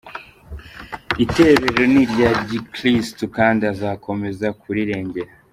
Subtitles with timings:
[1.23, 2.29] Itorero ni irya
[2.75, 5.31] Kristo Kandi Azakomeza kurirengera.